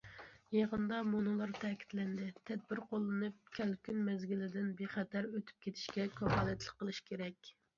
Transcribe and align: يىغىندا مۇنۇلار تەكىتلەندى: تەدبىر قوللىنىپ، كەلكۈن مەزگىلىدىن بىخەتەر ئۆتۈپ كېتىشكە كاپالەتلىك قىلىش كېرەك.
يىغىندا 0.55 1.01
مۇنۇلار 1.09 1.51
تەكىتلەندى: 1.63 2.29
تەدبىر 2.51 2.81
قوللىنىپ، 2.93 3.53
كەلكۈن 3.59 4.01
مەزگىلىدىن 4.09 4.73
بىخەتەر 4.81 5.29
ئۆتۈپ 5.31 5.63
كېتىشكە 5.67 6.09
كاپالەتلىك 6.17 6.83
قىلىش 6.83 7.05
كېرەك. 7.13 7.55